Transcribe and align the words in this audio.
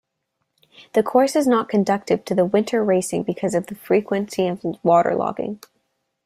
The 0.93 1.03
course 1.03 1.35
is 1.35 1.45
not 1.45 1.69
conducive 1.69 2.25
to 2.25 2.45
winter 2.45 2.83
racing 2.83 3.21
because 3.21 3.53
of 3.53 3.67
the 3.67 3.75
frequency 3.75 4.47
of 4.47 4.63
water-logging. 4.81 5.61